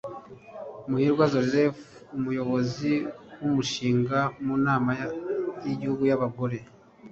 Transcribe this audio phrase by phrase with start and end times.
[0.89, 2.93] Muhirwa Zephy umuyobozi
[3.39, 4.89] w’umushinga mu Nama
[5.67, 6.57] y’Igihugu y’Abagore